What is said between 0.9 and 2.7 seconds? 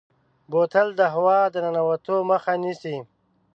د هوا د ننوتو مخه